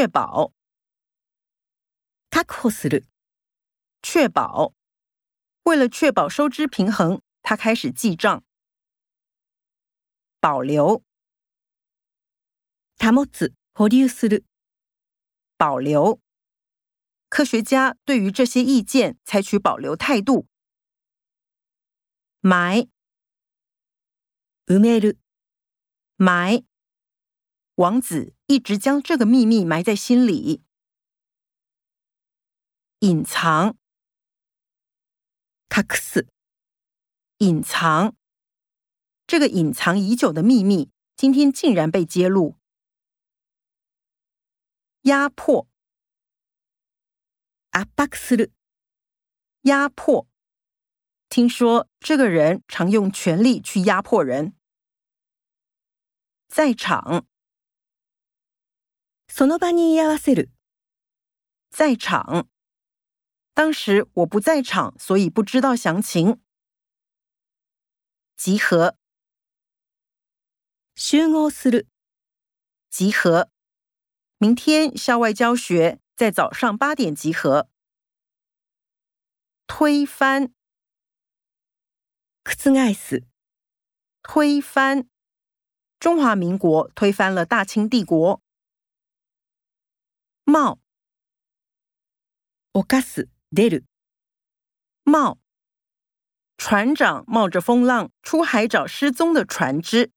[0.00, 0.52] 确保，
[2.30, 4.72] 確保。
[5.64, 8.40] 為了確保收支平衡，他開始記帳。
[10.38, 11.02] 保留，
[12.96, 14.44] 保留する。
[15.56, 16.20] 保留。
[17.28, 20.46] 科学家對於這些意見採取保留態度。
[22.40, 22.86] 埋，
[26.18, 26.62] 埋。
[27.74, 28.37] 王子。
[28.50, 30.62] 一直将这个秘密埋在心里，
[33.00, 33.76] 隐藏。
[35.68, 36.26] 卡克斯，
[37.40, 38.16] 隐藏
[39.26, 42.56] 这个隐藏已久的秘密，今天竟然被揭露。
[45.02, 45.68] 压迫。
[47.72, 48.50] 阿巴克斯，
[49.64, 50.26] 压迫。
[51.28, 54.56] 听说这个人常用权力去压迫人。
[56.48, 57.26] 在场。
[59.38, 60.50] その場に合わせる，
[61.70, 62.48] 在场。
[63.54, 66.40] 当时我不在场，所以不知道详情。
[68.36, 68.96] 集合，
[70.96, 71.86] 集合する。
[72.90, 73.48] 集合，
[74.38, 77.68] 明天校外教学在早上八点集合。
[79.68, 80.52] 推翻，
[82.42, 83.22] 覆蓋す。
[84.24, 85.06] 推翻，
[86.00, 88.42] 中华民国推翻了大清帝国。
[90.58, 90.78] 冒，
[92.74, 93.84] おかす出る。
[95.06, 95.36] 冒，
[96.56, 100.10] 船长冒着风浪出海找失踪的船只。